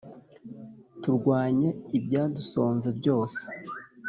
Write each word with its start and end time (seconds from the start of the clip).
turwanye 1.01 1.69
ibyadusonze 1.97 2.89
byose 2.99 3.41